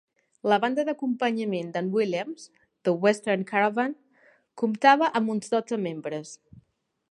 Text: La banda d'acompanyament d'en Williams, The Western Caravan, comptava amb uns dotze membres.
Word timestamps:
La 0.51 0.57
banda 0.61 0.85
d'acompanyament 0.85 1.69
d'en 1.75 1.91
Williams, 1.97 2.47
The 2.89 2.95
Western 3.05 3.45
Caravan, 3.53 3.95
comptava 4.63 5.13
amb 5.21 5.37
uns 5.37 5.55
dotze 5.55 5.83
membres. 5.87 6.37